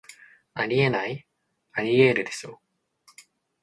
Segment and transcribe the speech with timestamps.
[0.55, 1.27] あり得ない、
[1.73, 2.59] アリエールでしょ